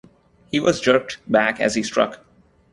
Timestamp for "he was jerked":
0.49-1.19